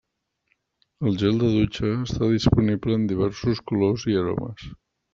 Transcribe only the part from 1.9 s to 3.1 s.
està disponible en